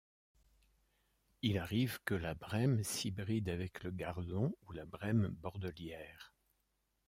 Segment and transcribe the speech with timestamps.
[1.43, 6.33] Il arrive que la brème s'hybride avec le gardon ou la brème bordelière.